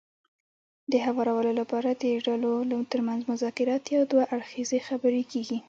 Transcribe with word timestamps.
د 0.91 0.93
هوارولو 1.05 1.51
لپاره 1.59 1.89
د 2.03 2.03
ډلو 2.27 2.51
ترمنځ 2.91 3.21
مذاکرات 3.31 3.83
يا 3.95 4.01
دوه 4.11 4.23
اړخیزې 4.35 4.79
خبرې 4.87 5.23
کېږي. 5.31 5.57